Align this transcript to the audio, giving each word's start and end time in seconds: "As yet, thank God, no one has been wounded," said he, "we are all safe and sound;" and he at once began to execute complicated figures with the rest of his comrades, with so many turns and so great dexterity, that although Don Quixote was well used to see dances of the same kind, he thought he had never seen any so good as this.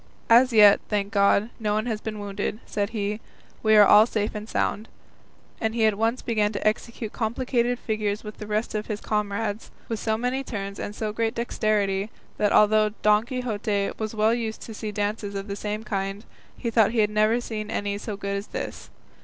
"As 0.31 0.51
yet, 0.51 0.79
thank 0.89 1.13
God, 1.13 1.51
no 1.59 1.75
one 1.75 1.85
has 1.85 2.01
been 2.01 2.17
wounded," 2.17 2.59
said 2.65 2.89
he, 2.89 3.19
"we 3.61 3.75
are 3.75 3.85
all 3.85 4.07
safe 4.07 4.33
and 4.33 4.49
sound;" 4.49 4.87
and 5.59 5.75
he 5.75 5.85
at 5.85 5.93
once 5.95 6.23
began 6.23 6.51
to 6.53 6.67
execute 6.67 7.11
complicated 7.13 7.77
figures 7.77 8.23
with 8.23 8.39
the 8.39 8.47
rest 8.47 8.73
of 8.73 8.87
his 8.87 8.99
comrades, 8.99 9.69
with 9.89 9.99
so 9.99 10.17
many 10.17 10.43
turns 10.43 10.79
and 10.79 10.95
so 10.95 11.13
great 11.13 11.35
dexterity, 11.35 12.09
that 12.37 12.51
although 12.51 12.89
Don 13.03 13.25
Quixote 13.27 13.91
was 13.99 14.15
well 14.15 14.33
used 14.33 14.61
to 14.61 14.73
see 14.73 14.91
dances 14.91 15.35
of 15.35 15.47
the 15.47 15.55
same 15.55 15.83
kind, 15.83 16.25
he 16.57 16.71
thought 16.71 16.93
he 16.93 16.99
had 17.05 17.11
never 17.11 17.39
seen 17.39 17.69
any 17.69 17.99
so 17.99 18.17
good 18.17 18.37
as 18.37 18.47
this. 18.47 18.89